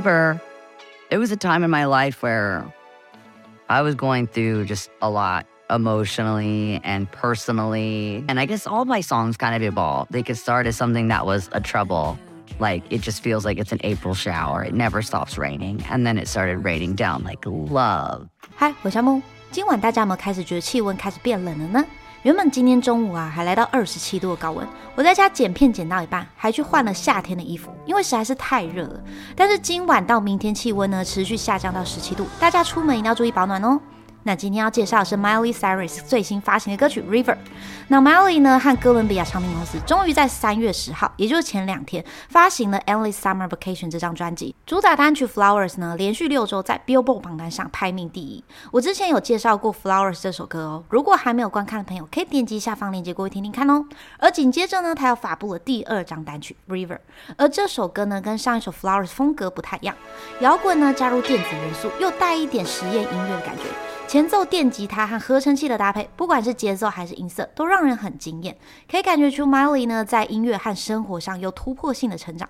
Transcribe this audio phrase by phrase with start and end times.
[0.00, 0.40] River,
[1.10, 2.64] it was a time in my life where
[3.68, 8.24] I was going through just a lot emotionally and personally.
[8.28, 10.12] And I guess all my songs kind of evolved.
[10.12, 12.18] They could start as something that was a trouble.
[12.58, 14.62] Like it just feels like it's an April shower.
[14.64, 15.82] It never stops raining.
[15.90, 18.28] And then it started raining down like love.
[18.54, 19.22] 嗨，我小木。
[19.50, 21.86] 今晚大家有没有开始觉得气温开始变冷了呢？
[22.23, 29.01] 原本今天中午啊，还来到二十七度的高温，我在家剪片剪到一半，还去换了夏天的衣服，因为实在是太热了。
[29.35, 33.79] 但是今晚到明天气温呢，持续下降到十七度，大家出门一定要注意保暖哦。
[34.23, 37.33] 那今天要介绍的是 Miley Cyrus 最新发行的歌曲《River》。
[37.87, 44.55] 那 Miley 呢和哥伦比亚唱片公司终于在三月十号，也就是前两天，发行了《Endless Summer Vacation》这张专辑。
[44.65, 48.43] 主打单曲《Flowers》呢，连续六周在 Billboard 榜单上排名第一。
[48.71, 53.83] 我之前有介绍过《Flowers》这首歌哦，如果还没有观看的朋友，可以点击下方链接过去听听看哦。
[54.19, 56.95] 而紧接着呢，他又发布了第二张单曲《River》，
[57.37, 59.95] 而这首歌呢，跟上一首《Flowers》风格不太一样，
[60.39, 63.63] 摇滚呢加入电子元素，又带一点实验音乐的感觉。
[64.11, 68.53] 前奏电吉他和合成器的搭配，不管是节奏还是音色，都让人很惊艳。
[68.91, 72.49] 可以感觉出 Miley 呢在音乐和生活上有突破性的成长。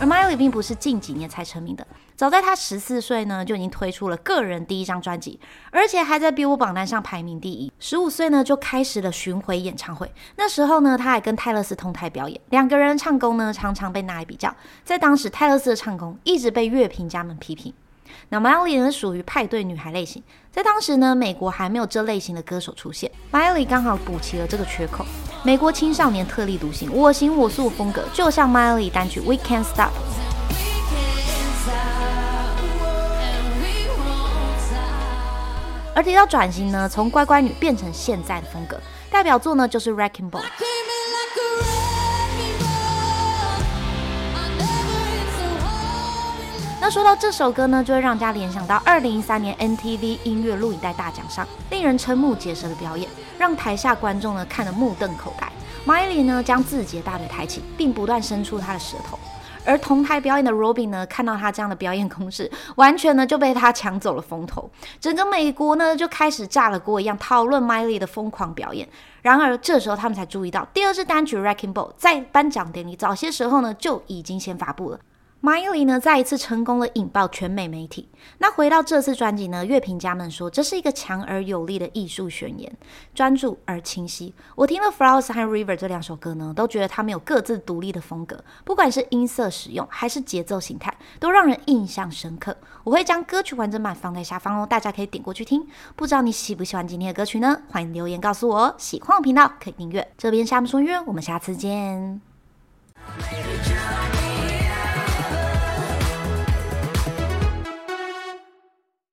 [0.00, 5.38] 而 Miley 并不是近几年才成名的，早在他十四岁呢就已经推出了个人第一张专辑，
[5.70, 7.70] 而且还在 Bill 榜单上排名第一。
[7.78, 14.56] 十五岁呢就开始了巡回演唱会，那时候呢他还跟泰勒斯同台表演，两个人唱功呢常常被拿来比较。
[14.84, 17.74] 在当时，泰勒斯的唱功一直被乐评家们批评。
[18.28, 25.04] 那 Miley 呢，属于派对女孩类型，在当时呢，美国还没有这类型的歌手出现，Miley 刚好补齐了这个缺口。
[25.42, 29.90] 美国青少年特立独行、我行我素风格，就像 Miley 单曲《We Can't Stop》。
[35.96, 40.40] 而提到转型呢，从乖乖女变成现在的风格，代表作呢就是《Wrecking Ball》。
[46.84, 53.08] 那说到这首歌呢，就会让人家联想到二零一三年 NTV 音乐录影带大奖上令人瞠目结舌的表演，
[53.38, 55.50] 让台下观众呢看得目瞪口呆。
[55.86, 59.18] Miley 呢将自己的大腿抬起，并不断伸出他的舌头，
[59.64, 64.70] 而同台表演的 Robin 呢看到他这样的表演攻势，完全呢就被他抢走了风头。
[65.00, 68.86] 整个美国呢就开始炸了锅一样讨论 Miley 的疯狂表演。
[69.22, 75.00] 然而这时候他们才注意到，第二支单曲《recking Ball》在颁奖典礼早些时候呢就已经先发布了。
[75.44, 78.08] Miley 呢，再一次成功的引爆全美媒体。
[78.38, 82.74] 那回到这次专辑呢，乐评家们说这是一个强而有力的艺术宣言，
[83.14, 84.32] 专注而清晰。
[84.54, 92.56] 我听了《Flowers》和《River》这两首歌呢，都觉得他们有各自独立的风格，不管是音色使用还是节奏形态，都让人印象深刻。
[92.82, 95.68] 我会将歌曲完整版放在下方哦，大家可以点过去听。
[95.94, 97.60] 不知道你喜不喜欢今天的歌曲呢？
[97.68, 98.74] 欢迎留言告诉我哦。
[98.78, 100.10] 喜欢我频道可以订阅。
[100.16, 102.22] 这边夏木说约，我们下次见。